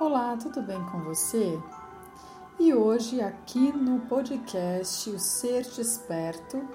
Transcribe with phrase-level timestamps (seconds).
[0.00, 1.56] Olá, tudo bem com você?
[2.58, 6.68] E hoje, aqui no podcast O Ser Desperto,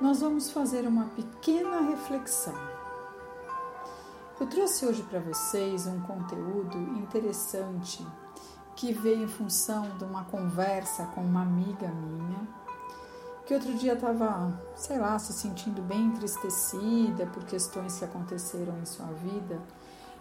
[0.00, 2.54] nós vamos fazer uma pequena reflexão.
[4.40, 8.04] Eu trouxe hoje para vocês um conteúdo interessante
[8.74, 12.48] que veio em função de uma conversa com uma amiga minha,
[13.44, 18.86] que outro dia estava, sei lá, se sentindo bem entristecida por questões que aconteceram em
[18.86, 19.60] sua vida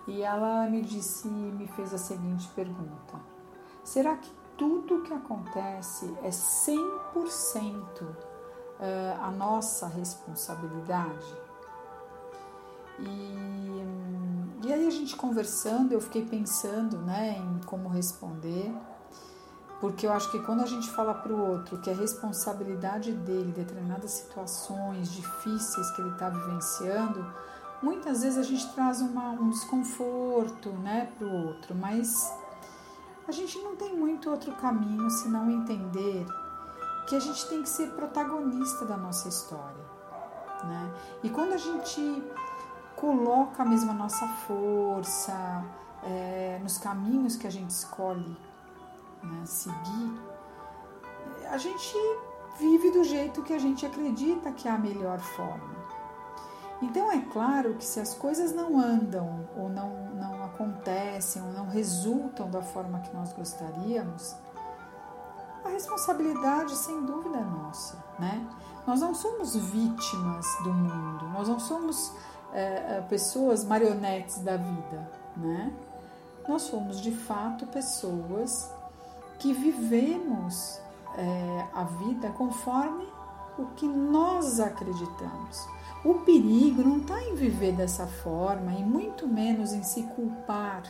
[0.08, 3.20] e ela me disse, me fez a seguinte pergunta:
[3.84, 8.08] Será que tudo que acontece é 100%
[8.80, 11.36] eh, a nossa responsabilidade?
[13.00, 18.74] E, e aí a gente conversando, eu fiquei pensando né, em como responder,
[19.80, 23.52] porque eu acho que quando a gente fala para o outro que é responsabilidade dele
[23.52, 27.26] determinadas situações difíceis que ele está vivenciando,
[27.82, 32.32] muitas vezes a gente traz uma, um desconforto né, para o outro, mas
[33.28, 36.26] a gente não tem muito outro caminho senão entender
[37.08, 39.86] que a gente tem que ser protagonista da nossa história.
[40.64, 40.94] Né?
[41.24, 42.24] E quando a gente
[42.96, 45.64] coloca mesmo a nossa força
[46.04, 48.38] é, nos caminhos que a gente escolhe
[49.24, 50.22] né, seguir,
[51.50, 51.96] a gente
[52.60, 55.77] vive do jeito que a gente acredita que é a melhor forma.
[56.82, 61.68] Então é claro que se as coisas não andam ou não, não acontecem ou não
[61.68, 64.36] resultam da forma que nós gostaríamos,
[65.66, 68.48] a responsabilidade sem dúvida é nossa, né?
[68.86, 72.14] Nós não somos vítimas do mundo, nós não somos
[72.54, 75.74] é, pessoas marionetes da vida, né?
[76.48, 78.72] Nós somos de fato pessoas
[79.40, 80.80] que vivemos
[81.18, 83.08] é, a vida conforme
[83.58, 85.68] o que nós acreditamos.
[86.04, 90.84] O perigo não está em viver dessa forma e muito menos em se culpar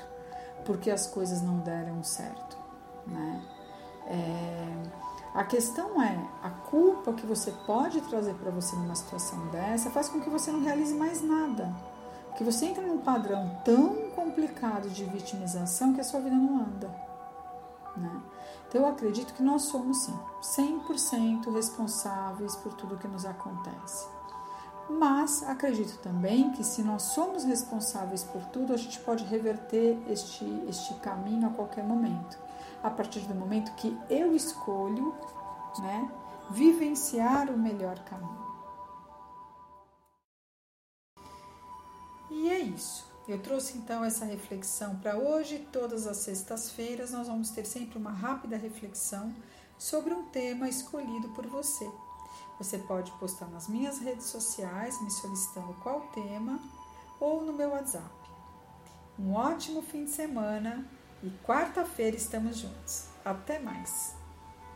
[0.68, 2.58] porque as coisas não deram certo,
[3.08, 3.42] né?
[4.06, 4.84] É,
[5.34, 10.10] a questão é a culpa que você pode trazer para você numa situação dessa faz
[10.10, 11.74] com que você não realize mais nada,
[12.36, 16.94] que você entra num padrão tão complicado de vitimização que a sua vida não anda,
[17.96, 18.22] né?
[18.68, 20.10] Então eu acredito que nós somos
[20.42, 24.17] sim 100% responsáveis por tudo que nos acontece.
[24.90, 30.46] Mas acredito também que se nós somos responsáveis por tudo, a gente pode reverter este,
[30.68, 32.38] este caminho a qualquer momento.
[32.82, 35.14] A partir do momento que eu escolho
[35.80, 36.10] né,
[36.52, 38.48] vivenciar o melhor caminho.
[42.30, 43.06] E é isso.
[43.28, 45.68] Eu trouxe então essa reflexão para hoje.
[45.72, 49.36] Todas as sextas-feiras nós vamos ter sempre uma rápida reflexão
[49.78, 51.90] sobre um tema escolhido por você.
[52.58, 56.60] Você pode postar nas minhas redes sociais me solicitando qual tema
[57.20, 58.10] ou no meu WhatsApp.
[59.20, 60.88] Um ótimo fim de semana
[61.24, 63.08] e quarta-feira estamos juntos.
[63.24, 64.27] Até mais!